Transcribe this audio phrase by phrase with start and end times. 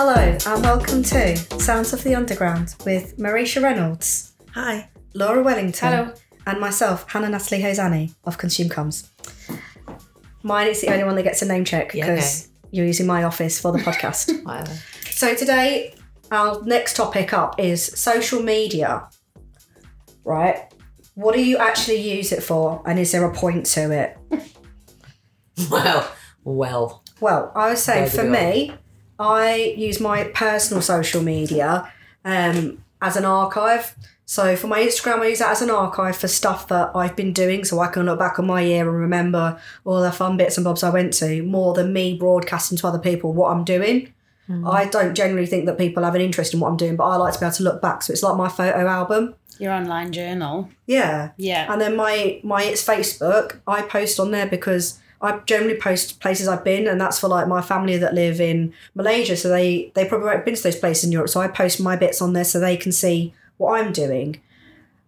[0.00, 4.88] Hello and welcome to Sounds of the Underground with Marisha Reynolds, Hi.
[5.12, 6.14] Laura Wellington, Hello.
[6.46, 9.08] and myself, Hannah Natalie Hosani of Consume Comms.
[10.44, 13.24] Mine is the only one that gets a name check Yeah, because you're using my
[13.24, 14.40] office for the podcast.
[14.44, 14.72] Whatever.
[15.10, 15.96] so today,
[16.30, 19.08] our next topic up is social media.
[20.22, 20.72] Right?
[21.14, 24.16] What do you actually use it for, and is there a point to it?
[25.68, 26.08] Well,
[26.44, 27.02] well.
[27.20, 28.74] Well, I was saying Where do for we me,
[29.18, 31.92] I use my personal social media
[32.24, 33.94] um, as an archive.
[34.26, 37.32] So for my Instagram, I use that as an archive for stuff that I've been
[37.32, 40.58] doing, so I can look back on my year and remember all the fun bits
[40.58, 44.12] and bobs I went to, more than me broadcasting to other people what I'm doing.
[44.64, 47.16] I don't generally think that people have an interest in what I'm doing, but I
[47.16, 48.02] like to be able to look back.
[48.02, 49.34] So it's like my photo album.
[49.58, 50.70] Your online journal.
[50.86, 51.32] Yeah.
[51.36, 51.70] Yeah.
[51.70, 53.60] And then my my it's Facebook.
[53.66, 57.48] I post on there because I generally post places I've been, and that's for like
[57.48, 59.36] my family that live in Malaysia.
[59.36, 61.28] So they they probably won't been to those places in Europe.
[61.28, 64.40] So I post my bits on there so they can see what I'm doing.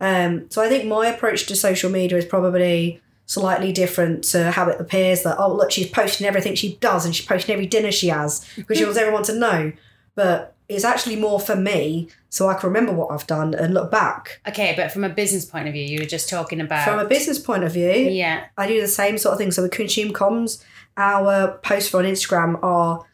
[0.00, 4.69] Um, so I think my approach to social media is probably slightly different to how
[4.69, 7.92] it appears that oh look she's posting everything she does and she's posting every dinner
[7.92, 9.72] she has because she wants everyone to know.
[10.17, 13.91] But it's actually more for me so I can remember what I've done and look
[13.91, 14.41] back.
[14.47, 16.85] Okay, but from a business point of view, you were just talking about.
[16.85, 18.47] From a business point of view, yeah.
[18.57, 19.51] I do the same sort of thing.
[19.51, 20.65] So with Consume Comms,
[20.97, 23.05] our posts on Instagram are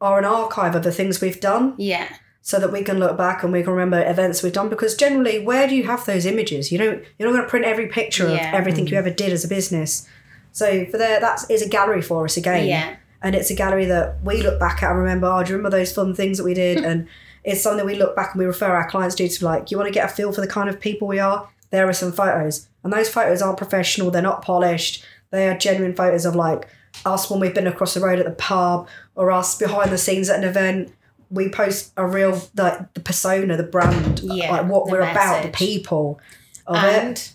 [0.00, 2.08] are an archive of the things we've done, Yeah.
[2.40, 4.70] so that we can look back and we can remember events we've done.
[4.70, 6.72] Because generally, where do you have those images?
[6.72, 7.04] You don't.
[7.18, 8.48] You're not going to print every picture Yeah.
[8.48, 9.00] of everything you mm.
[9.00, 10.08] ever did as a business.
[10.52, 12.66] So for there, that is a gallery for us again.
[12.66, 12.96] Yeah.
[13.22, 15.26] And it's a gallery that we look back at and remember.
[15.26, 16.78] Oh, do you remember those fun things that we did?
[16.84, 17.06] and
[17.44, 19.76] it's something we look back and we refer our clients to to be like, you
[19.76, 21.48] want to get a feel for the kind of people we are.
[21.70, 24.10] There are some photos, and those photos aren't professional.
[24.10, 25.04] They're not polished.
[25.30, 26.68] They are genuine photos of like
[27.04, 30.28] us when we've been across the road at the pub, or us behind the scenes
[30.28, 30.92] at an event.
[31.30, 35.50] We post a real like the persona, the brand, Yeah, like what we're about, the
[35.50, 36.20] people
[36.66, 37.04] of it.
[37.04, 37.30] And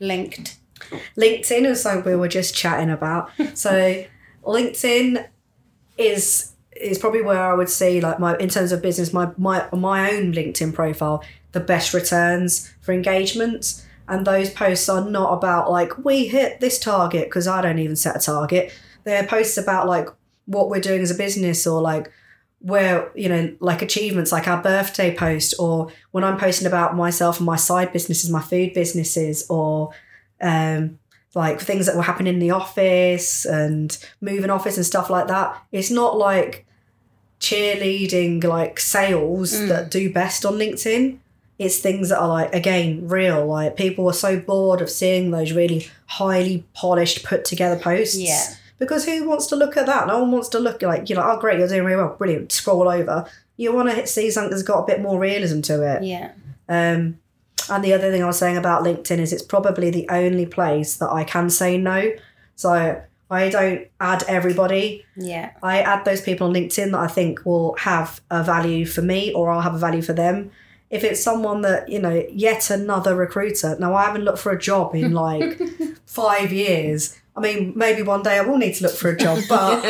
[0.00, 0.56] linked.
[1.16, 3.30] LinkedIn is something we were just chatting about.
[3.54, 4.04] so
[4.44, 5.26] LinkedIn
[5.98, 9.68] is is probably where I would see like my in terms of business my my
[9.72, 11.22] my own LinkedIn profile
[11.52, 13.86] the best returns for engagements.
[14.06, 17.96] And those posts are not about like we hit this target because I don't even
[17.96, 18.70] set a target.
[19.04, 20.08] They're posts about like
[20.44, 22.12] what we're doing as a business or like
[22.58, 27.38] where you know like achievements like our birthday post or when I'm posting about myself
[27.38, 29.90] and my side businesses my food businesses or
[30.40, 30.98] um,
[31.34, 35.60] like things that were happening in the office and moving office and stuff like that.
[35.72, 36.66] It's not like
[37.40, 41.18] cheerleading like sales that do best on LinkedIn.
[41.58, 43.46] It's things that are like again real.
[43.46, 48.16] Like people are so bored of seeing those really highly polished, put together posts.
[48.16, 48.54] Yeah.
[48.78, 50.06] Because who wants to look at that?
[50.06, 51.22] No one wants to look like you know.
[51.24, 52.52] Oh, great, you're doing really well, brilliant.
[52.52, 53.26] Scroll over.
[53.56, 56.02] You want to see something that's got a bit more realism to it.
[56.02, 56.32] Yeah.
[56.68, 57.18] Um,
[57.70, 60.96] and the other thing I was saying about LinkedIn is it's probably the only place
[60.96, 62.12] that I can say no.
[62.56, 63.00] So
[63.30, 65.04] I don't add everybody.
[65.16, 65.52] Yeah.
[65.62, 69.32] I add those people on LinkedIn that I think will have a value for me
[69.32, 70.50] or I'll have a value for them.
[70.90, 73.76] If it's someone that, you know, yet another recruiter.
[73.80, 75.58] Now, I haven't looked for a job in like
[76.06, 77.18] five years.
[77.36, 79.84] I mean, maybe one day I will need to look for a job, but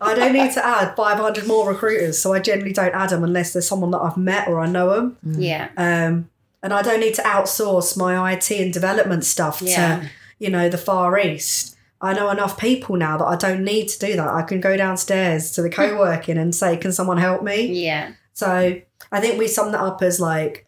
[0.00, 2.18] I don't need to add 500 more recruiters.
[2.18, 4.94] So I generally don't add them unless there's someone that I've met or I know
[4.94, 5.18] them.
[5.22, 5.68] Yeah.
[5.76, 6.30] Um,
[6.64, 10.00] and I don't need to outsource my IT and development stuff Yeah.
[10.00, 11.76] to, you know, the Far East.
[12.00, 14.28] I know enough people now that I don't need to do that.
[14.28, 15.74] I can go downstairs to the hmm.
[15.74, 17.66] co working and say, can someone help me?
[17.66, 18.14] Yeah.
[18.32, 18.80] So
[19.12, 20.66] I think we sum that up as like,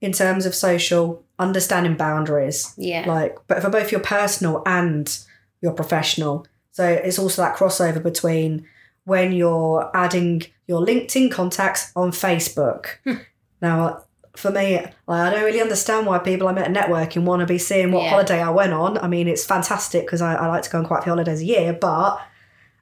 [0.00, 2.72] in terms of social, understanding boundaries.
[2.76, 3.04] Yeah.
[3.08, 5.18] Like, but for both your personal and
[5.60, 6.46] your professional.
[6.70, 8.64] So it's also that crossover between
[9.04, 12.86] when you're adding your LinkedIn contacts on Facebook.
[13.04, 13.14] Hmm.
[13.60, 14.04] now,
[14.36, 17.46] for me, like, I don't really understand why people I met at networking want to
[17.46, 18.10] be seeing what Yeah.
[18.10, 18.96] holiday I went on.
[18.98, 21.40] I mean, it's fantastic because I, I like to go on quite a few holidays
[21.42, 22.18] a year, but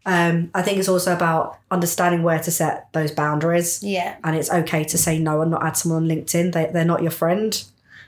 [0.07, 3.83] um, I think it's also about understanding where to set those boundaries.
[3.83, 4.17] Yeah.
[4.25, 6.53] And it's okay to say no and not add someone on LinkedIn.
[6.53, 7.63] They, they're not your friend.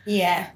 [0.06, 0.50] Yeah.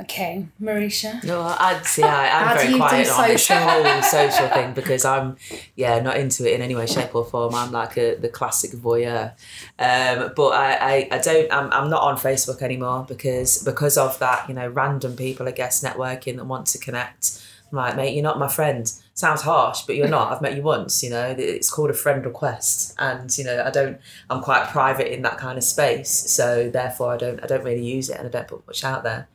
[0.00, 0.46] Okay.
[0.60, 1.22] Marisha.
[1.22, 3.56] No, I'd say I, I'm very quiet on this social?
[3.58, 5.36] whole social thing because I'm,
[5.76, 7.54] yeah, not into it in any way, shape, or form.
[7.54, 9.32] I'm like a, the classic voyeur,
[9.78, 11.52] um, but I, I, I don't.
[11.52, 14.48] I'm, I'm not on Facebook anymore because because of that.
[14.48, 17.42] You know, random people, I guess, networking that want to connect.
[17.70, 18.90] I'm like, mate, you're not my friend.
[19.14, 20.32] Sounds harsh, but you're not.
[20.32, 21.02] I've met you once.
[21.02, 24.00] You know, it's called a friend request, and you know, I don't.
[24.30, 27.44] I'm quite private in that kind of space, so therefore, I don't.
[27.44, 29.28] I don't really use it, and I don't put much out there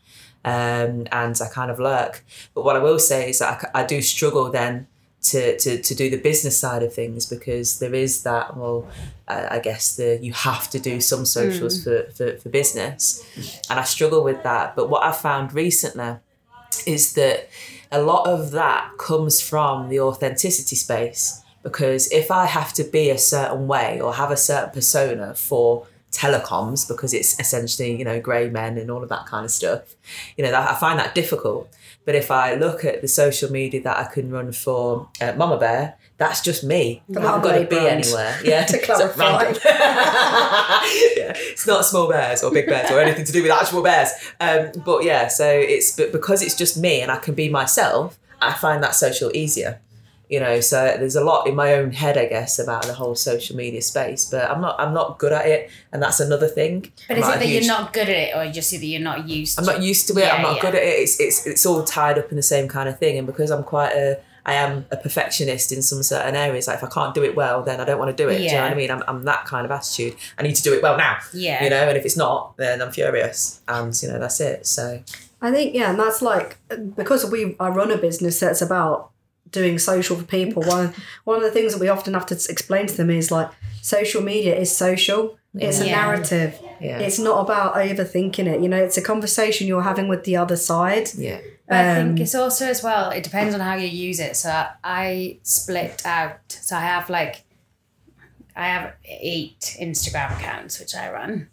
[0.46, 2.24] um, and I kind of lurk.
[2.54, 4.88] But what I will say is that I, I do struggle then
[5.24, 8.88] to, to, to do the business side of things because there is that well
[9.28, 13.26] uh, I guess the you have to do some socials for, for, for business.
[13.70, 14.76] And I struggle with that.
[14.76, 16.18] But what I've found recently
[16.86, 17.50] is that
[17.92, 23.10] a lot of that comes from the authenticity space because if I have to be
[23.10, 28.20] a certain way or have a certain persona for telecoms because it's essentially you know
[28.20, 29.82] grey men and all of that kind of stuff
[30.38, 31.70] you know that, I find that difficult
[32.06, 35.58] but if I look at the social media that I can run for uh, Mama
[35.60, 37.88] Bear that's just me The I haven't got to be brand.
[38.06, 39.44] anywhere yeah To It's clarify.
[39.44, 39.62] random.
[39.66, 41.34] yeah.
[41.36, 44.72] it's not small bears or big bears or anything to do with actual bears um,
[44.86, 48.54] but yeah so it's but because it's just me and I can be myself I
[48.54, 49.80] find that social easier
[50.30, 53.16] you know so there's a lot in my own head i guess about the whole
[53.16, 56.82] social media space but i'm not i'm not good at it and that's another thing
[57.08, 58.72] But I'm is not it that huge- you're not good at it, or you just
[58.72, 59.58] that you're not used?
[59.60, 60.62] i'm to not used to it i'm not yeah.
[60.62, 63.18] good at it it's, it's it's all tied up in the same kind of thing
[63.18, 64.20] and because i'm quite a
[64.50, 66.68] I am a perfectionist in some certain areas.
[66.70, 68.38] Like if I can't do it well, then I don't want to do it.
[68.38, 68.90] Do you know what I mean?
[68.90, 70.16] I'm, I'm that kind of attitude.
[70.40, 71.18] I need to do it well now.
[71.34, 71.62] Yeah.
[71.66, 73.62] You know, and if it's not, then I'm furious.
[73.68, 74.66] And you know, that's it.
[74.66, 75.02] So
[75.42, 76.58] I think yeah, and that's like
[76.96, 79.12] because we I run a business that's about
[79.52, 80.64] doing social for people.
[80.64, 83.50] One one of the things that we often have to explain to them is like
[83.82, 85.38] social media is social.
[85.60, 86.60] It's a narrative.
[86.80, 87.00] yeah.
[87.00, 88.62] It's not about overthinking it.
[88.62, 91.10] You know, it's a conversation you're having with the other side.
[91.16, 91.40] yeah.
[91.68, 93.10] But I think Um, it's also as well.
[93.10, 94.36] It depends on how you use it.
[94.38, 96.40] So I split out.
[96.48, 97.44] So I have like,
[98.56, 101.50] I have eight Instagram accounts which I run,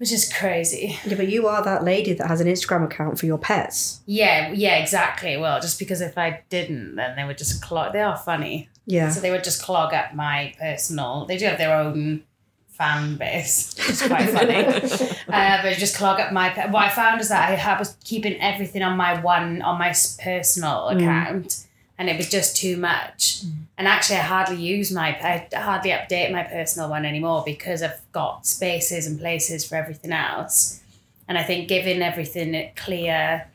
[0.00, 0.98] which is crazy.
[1.04, 4.00] Yeah, but you are that lady that has an Instagram account for your pets.
[4.06, 5.36] Yeah, yeah, exactly.
[5.36, 7.92] Well, just because if I didn't, then they would just clog.
[7.92, 9.10] They are funny, Yeah.
[9.10, 11.26] so they would just clog up my personal.
[11.26, 12.22] They do have their own
[12.70, 14.64] fan base, It's quite funny.
[15.28, 16.48] uh, but just clog up my.
[16.70, 19.92] What I found is that I was keeping everything on my one on my
[20.24, 21.66] personal account,
[22.00, 23.42] and it was just too much.
[23.44, 23.52] Mm.
[23.76, 25.08] And actually, I hardly use my.
[25.08, 30.10] I hardly update my personal one anymore because I've got spaces and places for everything
[30.10, 30.80] else.
[31.28, 33.46] And I think giving everything clear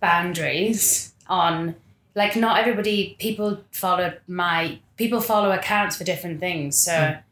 [0.00, 1.76] boundaries on
[2.16, 7.22] like not everybody people follow my people follow accounts for different things so mm.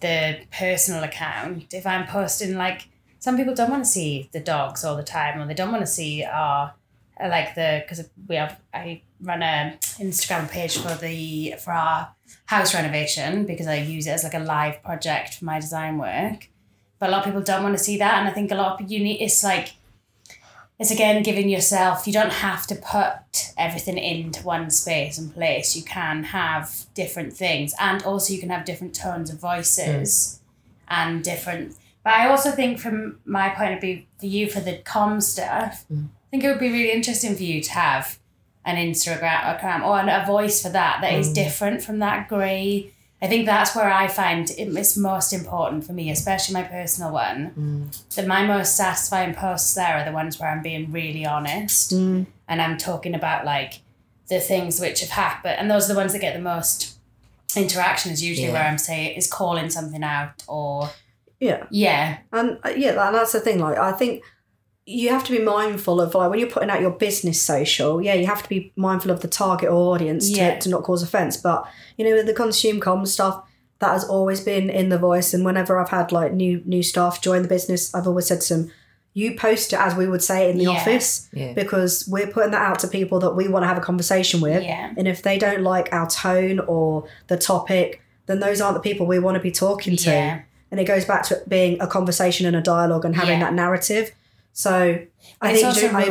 [0.00, 4.82] the personal account if i'm posting like some people don't want to see the dogs
[4.82, 6.72] all the time or they don't want to see our
[7.20, 12.14] uh, like the because we have i run a instagram page for the for our
[12.46, 16.48] house renovation because i use it as like a live project for my design work.
[16.98, 18.80] But a lot of people don't want to see that and i think a lot
[18.80, 19.74] of you need it's like
[20.78, 25.76] it's again giving yourself you don't have to put everything into one space and place.
[25.76, 30.40] You can have different things and also you can have different tones of voices
[30.88, 34.78] and different but i also think from my point of view for you for the
[34.78, 35.96] com stuff i
[36.32, 38.18] think it would be really interesting for you to have
[38.64, 41.34] an instagram account or a voice for that that is mm.
[41.34, 42.92] different from that grey
[43.22, 47.12] I think that's where I find it is most important for me, especially my personal
[47.12, 47.52] one.
[47.56, 48.14] Mm.
[48.16, 52.26] That my most satisfying posts there are the ones where I'm being really honest mm.
[52.48, 53.82] and I'm talking about like
[54.28, 56.98] the things which have happened, and those are the ones that get the most
[57.56, 58.10] interaction.
[58.10, 58.54] Is usually Yeah.
[58.54, 60.90] where I'm saying is calling something out or
[61.38, 61.66] Yeah.
[61.70, 63.60] yeah, And uh, yeah, that, that's the thing.
[63.60, 64.24] Like, I think
[64.84, 68.02] you have to be mindful of like when you're putting out your business social.
[68.02, 70.54] Yeah, you have to be mindful of the target audience Yeah.
[70.54, 71.36] to, to not cause offense.
[71.36, 71.66] But
[71.96, 73.44] you know, with the consume com stuff,
[73.78, 75.34] that has always been in the voice.
[75.34, 78.54] And whenever I've had like new new staff join the business, I've always said to
[78.54, 78.72] them,
[79.14, 80.70] "You post it as we would say in the Yeah.
[80.70, 81.52] office." Yeah.
[81.52, 84.62] Because we're putting that out to people that we want to have a conversation with,
[84.64, 84.92] Yeah.
[84.96, 89.06] and if they don't like our tone or the topic, then those aren't the people
[89.06, 90.40] we want to be talking to
[90.70, 93.52] and it goes back to it being a conversation and a dialogue and having that
[93.52, 94.10] narrative.
[94.52, 94.98] So
[95.40, 96.08] I think you don't rules.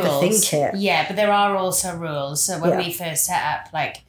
[0.50, 0.76] overthink it.
[0.76, 2.42] Yeah, but there are also rules.
[2.42, 2.78] So when Yeah.
[2.78, 4.02] we first set up, like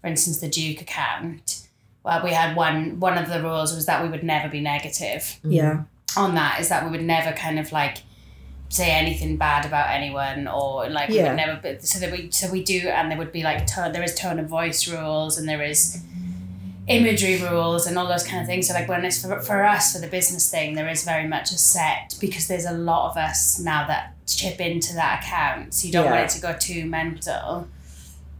[0.00, 1.62] for instance, the Duke account,
[2.02, 2.98] well, we had one.
[3.00, 5.22] One of the rules was that we would never be negative.
[5.22, 5.52] Mm-hmm.
[5.52, 5.82] Yeah,
[6.16, 7.98] on that is that we would never kind of like
[8.68, 11.28] say anything bad about anyone or like we Yeah.
[11.28, 13.92] would never but so that we so we do and there would be like tone
[13.92, 16.02] there is tone of voice rules and there is
[16.88, 19.92] imagery rules and all those kind of things so like when it's for, for us
[19.92, 23.16] for the business thing there is very much a set because there's a lot of
[23.16, 26.12] us now that chip into that account so you don't Yeah.
[26.12, 27.66] want it to go too mental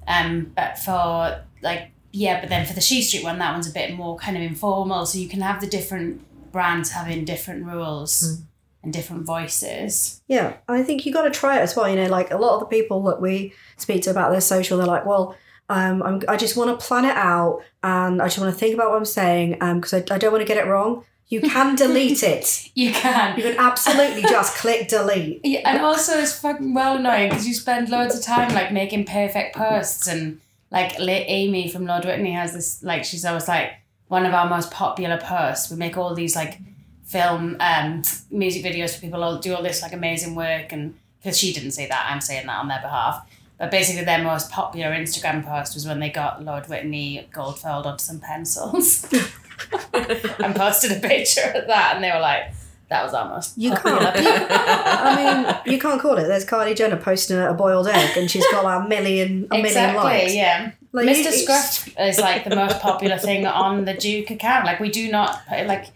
[0.07, 3.73] um but for like yeah but then for the Sheaf Street one that one's a
[3.73, 6.23] bit more kind of informal so you can have the different
[6.53, 8.43] brands having different rules
[8.85, 10.55] and different voices yeah.
[10.69, 11.88] I think you got to try it as well.
[11.88, 14.79] You know, like a lot of the people that we speak to about their social,
[14.79, 15.37] they're like, well.
[15.69, 18.75] Um, I'm, I just want to plan it out and I just want to think
[18.75, 21.05] about what I'm saying because I, I don't want to get it wrong.
[21.29, 22.71] You can delete it.
[22.75, 25.41] you can You can absolutely just click delete.
[25.45, 29.07] Yeah, and also it's fucking well annoying because you spend loads of time like making
[29.07, 33.73] perfect posts and like Li- Amy from Lord Whitney has this like she's always like
[34.09, 35.69] one of our most popular posts.
[35.69, 36.61] We make all these like
[37.05, 41.39] film um music videos for people all do all this like amazing work and because
[41.39, 43.27] she didn't say that, I'm saying that on their behalf.
[43.59, 47.87] But basically their most popular Instagram post was when they got Lord Whitney gold foiled
[47.87, 49.11] onto some pencils.
[49.95, 52.53] and posted a picture of that and they were like,
[52.89, 53.59] that was almost.
[53.59, 54.17] You can't.
[54.17, 55.17] I
[55.65, 56.29] mean, you can't call it.
[56.29, 59.67] There's Kylie Jenner posting a boiled egg, and she's got like a million, a million
[59.67, 60.35] exactly, likes.
[60.35, 60.71] yeah.
[60.93, 61.19] Like, Mr.
[61.19, 64.67] it's- Scruff is like the most popular thing on the Duke account.
[64.67, 65.87] Like we do not like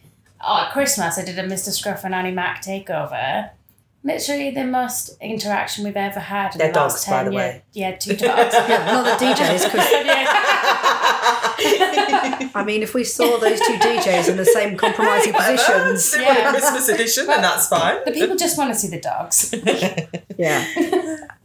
[0.44, 1.70] oh, at Christmas I did a Mr.
[1.70, 3.50] Scruff and Annie Mac takeover.
[4.02, 7.32] Literally the most interaction we've ever had in They're the last dogs, by ten the
[7.32, 7.54] years.
[7.54, 7.62] way.
[7.72, 8.54] Yeah, two dogs.
[8.54, 10.26] Yeah, not the DJs, because Yeah.
[12.54, 16.48] I mean, if we saw those two DJs in the same compromising positions, Do Yeah.
[16.48, 17.98] a Christmas edition, and that's fine.
[18.04, 19.54] the people just want to see the dogs.
[20.38, 20.64] yeah,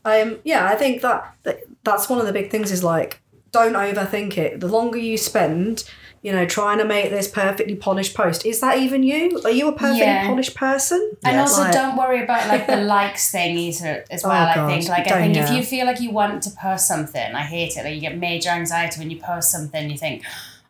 [0.05, 3.21] um, yeah, I think that, that that's one of the big things is like
[3.51, 4.59] don't overthink it.
[4.59, 5.83] The longer you spend,
[6.25, 9.39] you know, trying to make this perfectly polished post, is that even you?
[9.45, 10.25] Are you a perfectly Yeah.
[10.25, 11.11] polished person?
[11.23, 11.51] And Yes.
[11.51, 14.47] also, Like- don't worry about like the likes thing either as oh, well.
[14.47, 16.87] Oh, I God, think like I think if you feel like you want to post
[16.87, 17.83] something, I hate it.
[17.85, 19.87] Like you get major anxiety when you post something.
[19.87, 20.23] You think,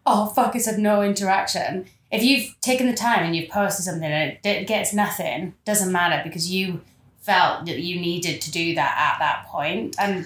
[0.06, 1.86] oh fuck, it's had no interaction.
[2.12, 6.20] If you've taken the time and you've posted something and it gets nothing, doesn't matter
[6.22, 6.82] because you
[7.22, 10.26] felt that you needed to do that at that point, and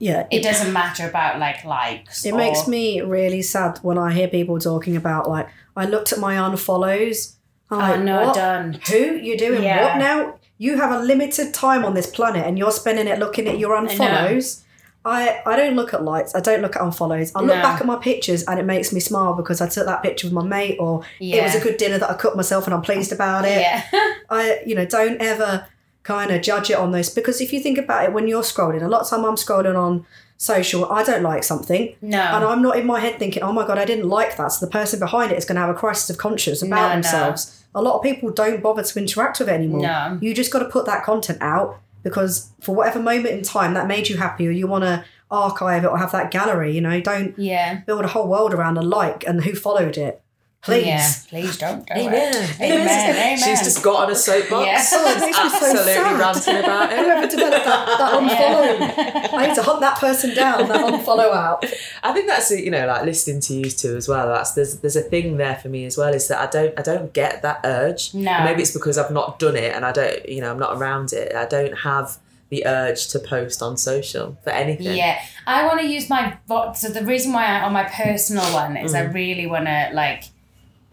[0.00, 2.24] Yeah, it doesn't matter about like likes.
[2.24, 6.12] It or- makes me really sad when I hear people talking about like I looked
[6.12, 7.36] at my unfollows.
[7.70, 8.34] I'm Oh like, no, what?
[8.34, 8.80] done.
[8.88, 9.84] Who you doing Yeah.
[9.84, 10.34] what now?
[10.58, 13.76] You have a limited time on this planet, and you're spending it looking at your
[13.76, 14.62] unfollows.
[15.04, 16.34] I, I don't look at likes.
[16.34, 17.32] I don't look at unfollows.
[17.34, 17.62] I look No.
[17.62, 20.34] back at my pictures and it makes me smile because I took that picture with
[20.34, 23.10] my mate or it was a good dinner that I cooked myself and I'm pleased
[23.10, 23.60] about it.
[23.62, 23.82] Yeah.
[24.30, 25.64] I you know don't ever
[26.02, 28.82] kind of judge it on this because if you think about it when you're scrolling,
[28.82, 31.94] a lot of time I'm scrolling on social, I don't like something.
[32.00, 32.18] no.
[32.18, 34.48] And I'm not in my head thinking, oh my God, I didn't like that.
[34.48, 36.88] So the person behind it is going to have a crisis of conscience about No,
[36.88, 36.92] no.
[36.94, 37.64] themselves.
[37.74, 39.82] A lot of people don't bother to interact with it anymore.
[39.82, 40.18] No.
[40.22, 43.86] You just got to put that content out because for whatever moment in time that
[43.86, 47.00] made you happy or you want to archive it or have that gallery, you know,
[47.00, 47.80] don't yeah.
[47.86, 50.22] build a whole world around a like and who followed it.
[50.62, 50.86] Please.
[50.86, 51.10] Yeah.
[51.28, 52.34] Please don't do Amen.
[52.34, 52.60] it.
[52.60, 53.10] Amen.
[53.10, 53.38] Amen.
[53.38, 54.66] She's just got on a soapbox.
[54.66, 54.84] Yeah.
[54.92, 56.98] Oh, it makes me so Absolutely ranting about it.
[56.98, 61.64] Whoever developed that, that unfollow, I need to hunt that person down, that unfollow out.
[62.02, 64.28] I think that's you know like listening to you two as well.
[64.28, 66.82] That's there's there's a thing there for me as well is that I don't I
[66.82, 68.12] don't get that urge.
[68.12, 68.44] No.
[68.44, 71.14] Maybe it's because I've not done it and I don't you know I'm not around
[71.14, 71.34] it.
[71.34, 72.18] I don't have
[72.50, 74.94] the urge to post on social for anything.
[74.94, 78.44] Yeah, I want to use my vo- so the reason why I, on my personal
[78.52, 79.14] one is I mm.
[79.14, 80.24] really want to like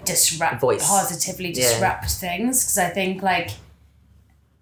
[0.07, 0.85] disrupt Voice.
[0.87, 1.55] positively Yeah.
[1.61, 3.49] disrupt things because I think like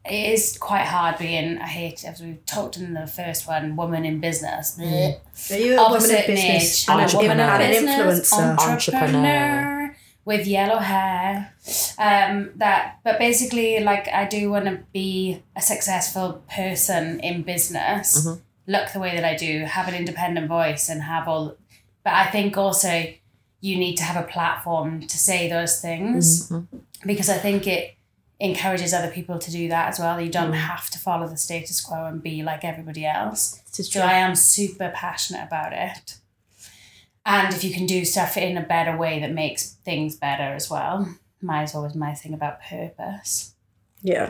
[0.06, 4.06] it is quite hard being I hate as we talked in the first one woman
[4.06, 5.20] in business bleh.
[5.52, 7.44] Are you a woman opposite of business age and, an, Entrepreneur.
[7.44, 8.58] and an influencer?
[8.72, 11.54] entrepreneur with yellow hair
[12.00, 18.25] um that but basically like i do want to be a successful person in business
[18.25, 18.42] Mhm.
[18.68, 21.56] look the way that i do have an independent voice and have all
[22.04, 22.92] but i think also
[23.68, 26.68] you need to have a platform to say those things Mhm.
[27.12, 27.84] because i think it
[28.50, 31.78] encourages other people to do that as well you don't have to follow the status
[31.88, 33.42] quo and be like everybody else
[33.94, 36.06] so I am super passionate about it.
[37.26, 40.70] And if you can do stuff in a better way that makes things better as
[40.70, 40.96] well.
[41.42, 43.54] Mine is always my thing about purpose.
[44.02, 44.28] Yeah,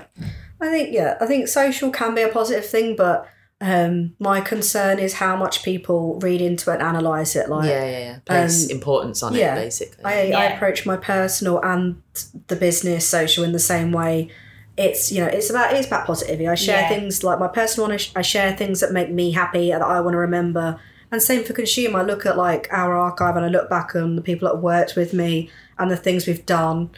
[0.62, 3.28] I think yeah, I think social can be a positive thing, but
[3.68, 7.50] um, my concern is how much people read into it and analyze it.
[7.50, 8.18] Like, Yeah, yeah, yeah.
[8.26, 9.56] Place Um, importance on yeah.
[9.56, 10.04] it basically.
[10.06, 12.02] I, I approach my personal and
[12.48, 14.30] the business social in the same way.
[14.78, 16.48] It's you know it's about it's about positivity.
[16.48, 16.90] I share Yeah.
[16.90, 17.92] things like my personal.
[17.92, 20.78] I I share things that make me happy and that I want to remember.
[21.12, 22.00] And same for consumer.
[22.00, 24.96] I look at like our archive and I look back on the people that worked
[24.98, 26.90] with me and the things we've done.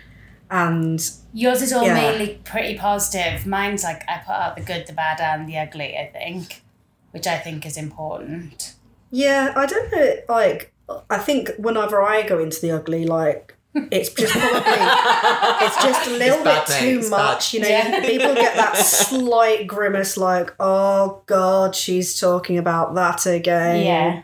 [0.49, 0.99] And
[1.33, 1.93] Yours is all Yeah.
[1.93, 3.45] mainly pretty positive.
[3.45, 6.63] Mine's like I put out the good, the bad, and the ugly, I think,
[7.11, 8.73] which I think is important.
[9.11, 10.13] yeah, I don't know.
[10.29, 10.73] Like
[11.09, 13.55] I think whenever I go into the ugly, like
[13.91, 14.59] it's just probably
[15.65, 16.79] it's just a little bit mate.
[16.79, 17.51] too It's much.
[17.51, 17.53] bad.
[17.53, 17.99] You know, Yeah.
[18.05, 24.21] people get that slight grimace, like, "Oh God, she's talking about that again." Yeah.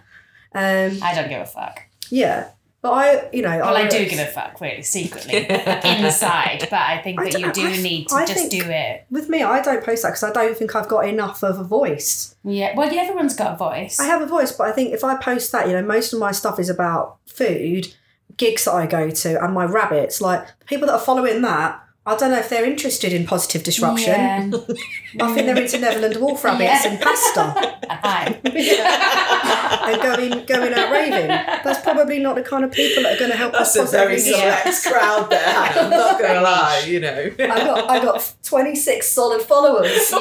[0.55, 0.99] Um.
[1.03, 1.81] I don't give a fuck.
[2.09, 2.47] Yeah.
[2.83, 6.59] But I, you know, Well, I do give a fuck, really, secretly, inside.
[6.69, 9.05] But I think I that you don't- I- need to I just do it.
[9.09, 11.63] With me, I don't post that because I don't think I've got enough of a
[11.63, 12.35] voice.
[12.43, 12.75] Yeah.
[12.75, 13.99] Well, yeah, everyone's got a voice.
[14.01, 16.19] I have a voice, but I think if I post that, you know, most of
[16.19, 17.93] my stuff is about food,
[18.35, 20.19] gigs that I go to, and my rabbits.
[20.19, 24.11] Like people that are following that I don't know if they're interested in positive disruption.
[24.11, 24.51] Yeah.
[25.21, 26.91] I think they're into Netherland dwarf rabbits Yeah.
[26.91, 28.39] and pasta Hi.
[28.43, 31.27] and going going out raving.
[31.27, 33.91] That's probably not the kind of people that are going to help us That's a
[33.91, 34.41] very positively
[34.73, 35.47] select crowd there.
[35.47, 37.31] I'm not gonna lie, you know.
[37.39, 40.11] I got I got 26 solid followers.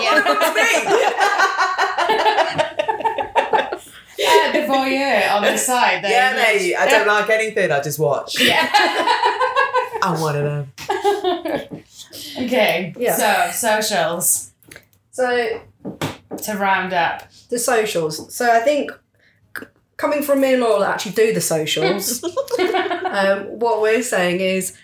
[4.18, 6.04] Yeah, the voyeur on the side.
[6.04, 6.10] there.
[6.10, 6.76] yeah, mate.
[6.76, 7.72] I don't like anything.
[7.72, 8.40] I just watch.
[8.40, 8.68] Yeah.
[10.02, 10.72] I'm one of them.
[12.38, 12.94] okay.
[12.98, 13.16] Yeah.
[13.16, 14.52] So socials
[15.10, 15.60] So
[16.44, 17.28] to round up.
[17.50, 18.34] the socials.
[18.34, 18.90] So I think
[19.58, 19.66] c-
[19.96, 22.22] coming from me and Laura that actually do the socials,
[23.04, 24.76] um, what we're saying is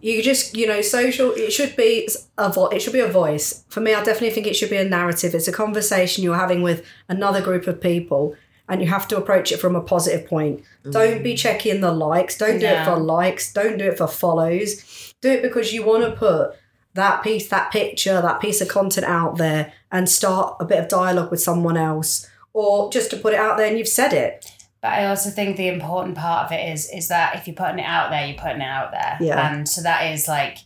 [0.00, 3.64] you just you know social it should be a vo- it should be a voice
[3.68, 6.62] for me i definitely think it should be a narrative it's a conversation you're having
[6.62, 8.32] with another group of people
[8.68, 10.62] and you have to approach it from a positive point.
[10.84, 10.92] Mm.
[10.92, 12.36] Don't be checking the likes.
[12.36, 13.52] Don't do it for likes.
[13.52, 15.14] Don't do it for follows.
[15.20, 16.54] Do it because you want to put
[16.94, 20.88] that piece that picture that piece of content out there and start a bit of
[20.88, 24.52] dialogue with someone else or just to put it out there and you've said it.
[24.80, 27.78] But I also think the important part of it is is that if you're putting
[27.78, 29.16] it out there, you're putting it out there.
[29.20, 29.52] Yeah.
[29.52, 30.58] And so that is like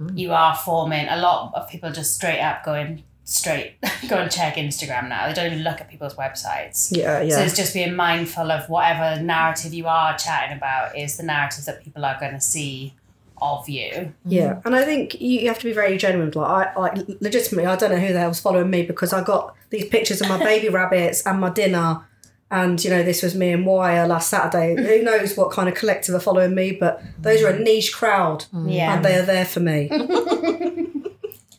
[0.00, 0.16] mm.
[0.16, 3.74] you are forming a lot of people just straight up going straight
[4.08, 5.26] go and check Instagram now.
[5.26, 6.96] They don't even look at people's websites.
[6.96, 11.16] yeah yeah So it's just being mindful of whatever narrative you are chatting about is
[11.16, 12.94] the narrative that people are going to see
[13.42, 14.14] of you.
[14.24, 16.30] Yeah, and I think you you have to be very genuine.
[16.34, 19.54] Like, I, I legitimately, I don't know who the hell's following me because I got
[19.68, 22.06] these pictures of my baby rabbits and my dinner,
[22.50, 24.74] and you know this was me and Wire last Saturday.
[24.76, 26.72] who knows what kind of collective are following me?
[26.72, 28.72] But those are a niche crowd, mm.
[28.72, 28.94] Yeah.
[28.94, 29.90] and they are there for me.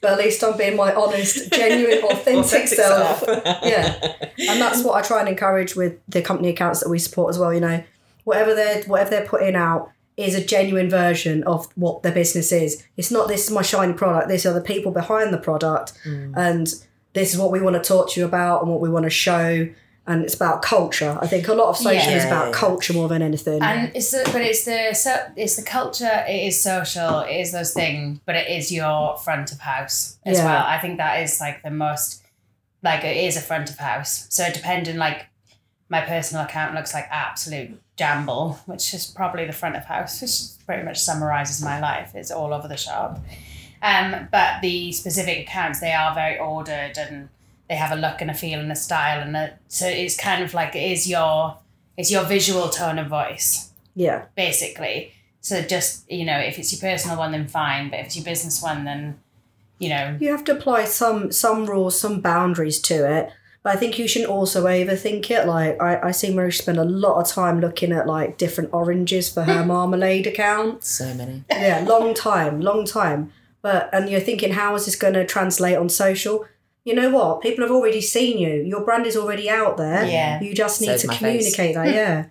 [0.08, 3.20] But at least I'm being my honest, genuine, authentic, Authentic self.
[3.20, 3.46] self.
[3.46, 4.00] yeah,
[4.50, 7.38] and that's what I try and encourage with the company accounts that we support as
[7.38, 7.54] well.
[7.54, 7.84] You know,
[8.24, 12.86] whatever they're whatever they're putting out is a genuine version of what their business is.
[12.96, 14.30] It's not this is my shiny product.
[14.30, 16.34] These are the people behind the product, mm.
[16.38, 16.74] and
[17.14, 19.10] this is what we want to talk to you about and what we want to
[19.10, 19.68] show.
[20.08, 21.18] And it's about culture.
[21.22, 23.62] I think a lot of social is about culture more than anything.
[23.62, 26.24] And it's the, but it's the so it's the culture.
[26.28, 27.20] It is social.
[27.22, 30.46] It is those things, but it is your front of house as Yeah.
[30.46, 30.64] well.
[30.66, 32.24] I think that is like the most
[32.84, 34.28] like it is a front of house.
[34.30, 35.26] So depending like
[35.90, 40.66] my personal account looks like absolute jamble, which is probably the front of house, which
[40.66, 42.12] pretty much summarizes my life.
[42.16, 43.20] It's all over the shop.
[43.82, 47.30] Um, but the specific accounts they are very ordered and
[47.70, 50.44] they have a look and a feel and a style and a, so it's kind
[50.44, 51.58] of like it is your
[51.98, 55.12] it's your visual tone of voice yeah, basically.
[55.42, 57.90] So just you know, if it's your personal one, then fine.
[57.90, 59.20] But if it's your business one, then
[59.80, 63.32] you know, you have to apply some some rules, some boundaries to it.
[63.64, 65.48] But I think you shouldn't also overthink it.
[65.48, 69.34] Like I, I see Marie spend a lot of time looking at like different oranges
[69.34, 70.84] for her marmalade account.
[70.84, 71.44] So many.
[71.50, 73.34] yeah, long time, long time.
[73.64, 76.46] But and you're thinking, how is this going to translate on social?
[76.88, 77.42] You know what?
[77.42, 78.62] People have already seen you.
[78.64, 80.06] Your brand is already out there.
[80.06, 80.42] Yeah.
[80.42, 81.56] You just need Saves to my face.
[81.56, 81.88] communicate that.
[81.94, 82.26] Yeah.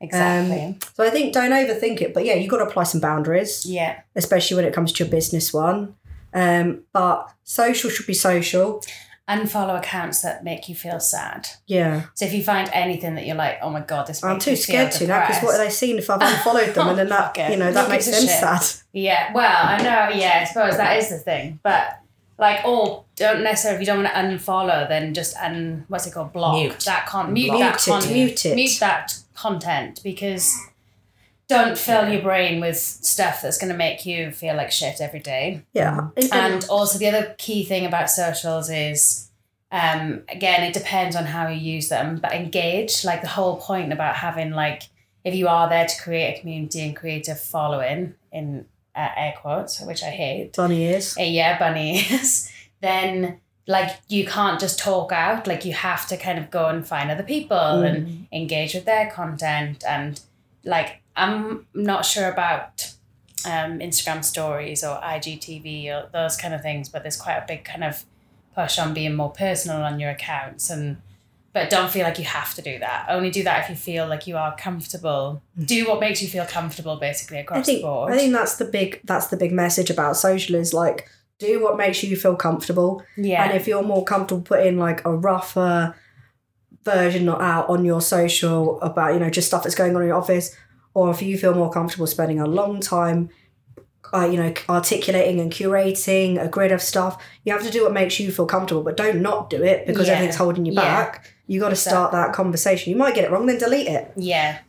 [0.00, 0.78] exactly.
[0.94, 2.12] So I think don't overthink it.
[2.14, 5.10] But yeah, you've got to apply some boundaries, yeah, especially when it comes to your
[5.10, 5.94] business one.
[6.32, 8.82] Um, but social should be social.
[9.28, 11.48] unfollow accounts that make you feel sad.
[11.66, 12.06] Yeah.
[12.14, 14.50] So if you find anything that you're like, oh my god, this I'm makes too
[14.52, 15.80] me feel scared to now because what have depressed.
[15.80, 18.20] they seen if I've unfollowed them and then that you know that makes gives a
[18.26, 18.40] them shit?
[18.40, 18.82] sad.
[18.92, 20.16] Yeah, well, I know.
[20.16, 21.96] Yeah, I suppose that is the thing, but.
[22.40, 26.14] Like, oh don't necessarily if you don't want to unfollow, then just un what's it
[26.14, 26.80] called block Mute.
[26.86, 27.60] that con mute Block.
[27.60, 28.54] that Mute it, content mute it.
[28.54, 30.56] mute that content because
[31.48, 35.18] don't fill your brain with stuff that's going to make you feel like shit every
[35.18, 35.62] day.
[35.74, 36.10] Yeah.
[36.32, 39.28] And also the other key thing about socials is
[39.72, 43.04] um again it depends on how you use them, but engage.
[43.04, 44.84] Like the whole point about having like
[45.24, 49.34] if you are there to create a community and create a following in uh, air
[49.40, 50.56] quotes, which I hate.
[50.56, 51.16] Bunny ears.
[51.18, 52.50] Uh, yeah, bunny is,
[52.80, 55.46] then like you can't just talk out.
[55.46, 59.10] Like you have to kind of go and find other people and engage with their
[59.10, 59.84] content.
[59.86, 60.20] And
[60.64, 62.92] like I'm not sure about
[63.46, 67.64] um, Instagram stories or IGTV or those kind of things, but there's quite a big
[67.64, 68.04] kind of
[68.54, 70.96] push on being more personal on your accounts and
[71.52, 73.06] but don't feel like you have to do that.
[73.08, 75.42] Only do that if you feel like you are comfortable.
[75.64, 78.12] Do what makes you feel comfortable basically across I think the board.
[78.12, 81.08] I think that's the big that's the big message about social is like
[81.38, 83.02] do what makes you feel comfortable.
[83.16, 83.44] yeah.
[83.44, 85.94] And if you're more comfortable putting like a rougher
[86.84, 90.16] version out on your social about, you know, just stuff that's going on in your
[90.16, 90.54] office,
[90.94, 93.30] or if you feel more comfortable spending a long time
[94.12, 97.22] uh, you know, articulating and curating a grid of stuff.
[97.44, 100.08] You have to do what makes you feel comfortable, but don't not do it because
[100.08, 100.14] Yeah.
[100.14, 100.80] everything's holding you Yeah.
[100.82, 101.32] back.
[101.50, 102.92] You got to start that conversation.
[102.92, 104.12] You might get it wrong, then delete it.
[104.16, 104.60] Yeah.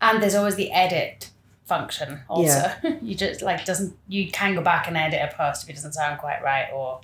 [0.00, 1.30] And there's always the edit
[1.66, 2.72] function also.
[3.00, 5.92] you just like doesn't you can go back and edit a post if it doesn't
[5.92, 7.00] sound quite right or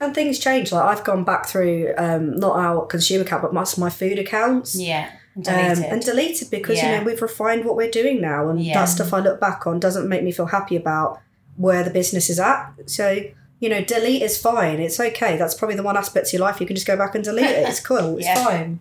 [0.00, 0.72] And things change.
[0.72, 4.74] Like I've gone back through um, not our consumer account, but my, my food accounts.
[4.76, 5.10] yeah.
[5.36, 8.74] Um, and deleted because you know we've refined what we're doing now, and Yeah.
[8.74, 11.20] that stuff I look back on doesn't make me feel happy about
[11.56, 12.72] where the business is at.
[12.86, 13.22] So
[13.60, 14.80] you know, delete is fine.
[14.80, 15.36] It's okay.
[15.36, 17.46] That's probably the one aspect of your life you can just go back and delete
[17.46, 17.68] it.
[17.68, 18.18] It's cool.
[18.18, 18.44] It's Yeah.
[18.44, 18.80] fine.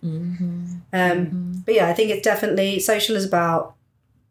[0.92, 3.76] Um, But yeah, I think it's definitely social is about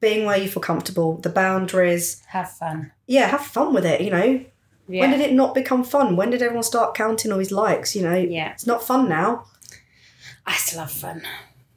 [0.00, 1.16] being where you feel comfortable.
[1.18, 2.20] The boundaries.
[2.26, 2.92] Have fun.
[3.06, 4.00] Yeah, have fun with it.
[4.00, 4.44] You know,
[4.88, 5.00] Yeah.
[5.02, 6.16] when did it not become fun?
[6.16, 7.94] When did everyone start counting all these likes?
[7.96, 8.50] You know, Yeah.
[8.52, 9.44] it's not fun now.
[10.46, 11.22] I still have fun.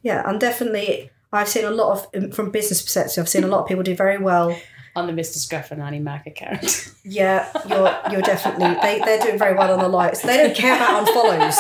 [0.02, 3.22] Yeah, and definitely, I've seen a lot of from business perspective.
[3.22, 4.56] I've seen a lot of people do very well.
[4.96, 5.36] On the Mr.
[5.38, 6.92] Scruff and Annie Mac account.
[7.08, 10.22] Yeah, you're you're definitely they they're doing very well on the likes.
[10.22, 11.56] They don't care about unfollows.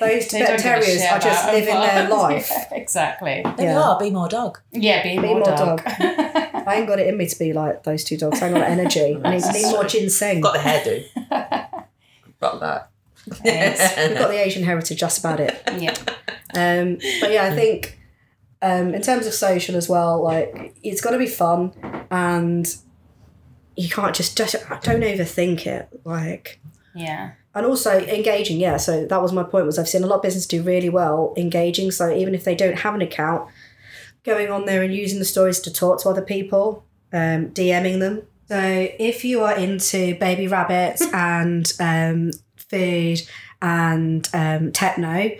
[0.00, 2.50] Those They don't terriers are just about living their life.
[2.50, 3.42] Yeah, exactly.
[3.56, 3.80] There Yeah.
[3.80, 4.58] are, be more dog.
[4.72, 5.82] Yeah, be, Be more, more dog.
[5.86, 8.42] I ain't got it in me to be like those two dogs.
[8.42, 9.20] I ain't got energy.
[9.24, 10.40] I need, need more ginseng.
[10.40, 11.04] Got the hairdo.
[12.40, 12.90] Got that.
[13.44, 14.08] Yes.
[14.08, 15.62] We've got the Asian heritage, just about it.
[15.78, 15.94] yeah.
[16.54, 17.99] Um, but yeah, I think
[18.62, 21.72] um, in terms of social as well, like it's got to be fun,
[22.10, 22.66] and
[23.76, 25.88] you can't just just don't overthink it.
[26.04, 26.60] Like,
[26.94, 27.30] Yeah.
[27.54, 28.58] and also engaging.
[28.58, 29.66] Yeah, so that was my point.
[29.66, 31.90] Was I've seen a lot of business do really well engaging.
[31.90, 33.48] So even if they don't have an account,
[34.24, 38.22] going on there and using the stories to talk to other people, um, DMing them.
[38.48, 38.58] So
[38.98, 43.22] if you are into baby rabbits and um, food
[43.62, 45.30] and um, techno,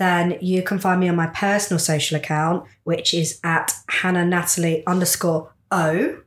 [0.00, 4.82] then you can find me on my personal social account, which is at Hannah Natalie
[4.86, 6.20] underscore O.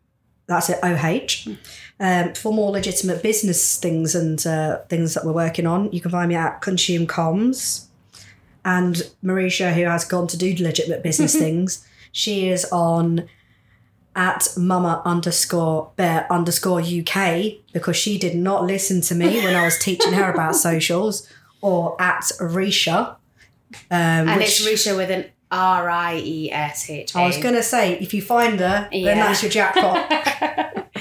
[0.45, 1.51] That's it, OH.
[1.99, 6.11] Um, for more legitimate business things and uh, things that we're working on, you can
[6.11, 7.87] find me at Consume Comms.
[8.63, 13.27] And Marisha, who has gone to do legitimate business things, she is on
[14.15, 19.65] at mama underscore bear underscore UK because she did not listen to me when I
[19.65, 21.27] was teaching her about socials,
[21.61, 23.15] or at Risha.
[23.91, 27.15] Um, And which- it's Risha with an R I E S H.
[27.15, 29.99] I was going to say, if you find her, then that's your jackpot.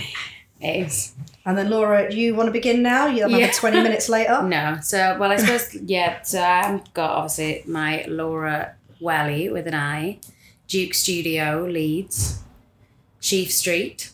[0.65, 1.13] It is.
[1.45, 3.07] and then Laura, you want to begin now?
[3.07, 3.51] You're another Yeah.
[3.53, 4.41] 20 minutes later.
[4.57, 4.79] No.
[4.81, 6.23] So, well, I suppose, yeah.
[6.23, 10.19] So I've got obviously my Laura Welly with an I,
[10.69, 12.39] Duke Studio, Leeds,
[13.21, 14.13] Sheaf Street,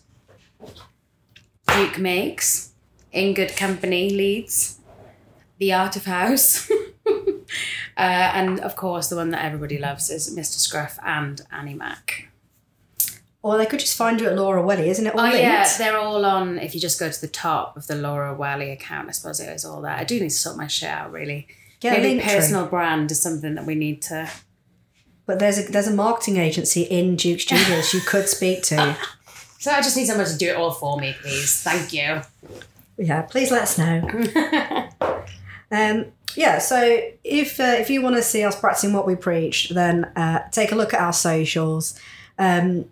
[1.67, 2.71] Duke Makes,
[3.13, 4.79] In Good Company, Leeds,
[5.59, 6.71] The Art of House.
[7.99, 10.59] uh, and of course, the one that everybody loves is Mr.
[10.59, 12.29] Scruff and Annie Mac.
[13.43, 15.15] Or they could just find you at Laura Welly, isn't it?
[15.15, 15.41] All Oh linked?
[15.41, 16.59] yeah, they're all on.
[16.59, 19.49] If you just go to the top of the Laura Welly account, I suppose it
[19.49, 19.93] is all there.
[19.93, 21.13] I do need to sort my shit out.
[21.13, 21.47] Really,
[21.83, 22.25] maybe Linktree.
[22.25, 24.29] personal brand is something that we need to.
[25.25, 28.97] But there's a there's a marketing agency in Duke Studios you could speak to.
[29.61, 31.61] So I just need someone to do it all for me, please.
[31.65, 32.23] Thank you.
[32.97, 34.09] Yeah, please let us know.
[35.73, 36.07] um,
[36.39, 40.05] yeah, so if uh, if you want to see us practicing what we preach, then
[40.15, 41.99] uh, take a look at our socials.
[42.39, 42.85] Um,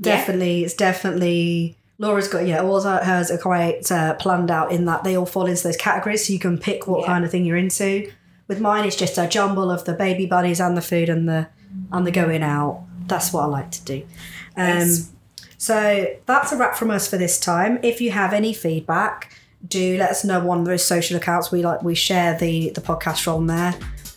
[0.00, 5.04] definitely, it's definitely Laura's got yeah, all hers are quite uh, planned out in that
[5.04, 7.06] they all fall into those categories, so you can pick what Yeah.
[7.06, 8.10] kind of thing you're into.
[8.48, 11.48] With mine, it's just a jumble of the baby bunnies and the food and the
[11.92, 12.82] and the going out.
[13.06, 14.02] That's what I like to do.
[14.56, 14.88] Um,
[15.58, 17.78] so that's a wrap from us for this time.
[17.82, 19.32] If you have any feedback,
[19.66, 21.50] do let us know on those social accounts.
[21.50, 23.74] We like we share the the podcast from there,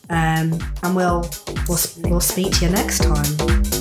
[0.10, 1.30] um, and we'll
[1.67, 3.78] we'll we'll speak to you next time.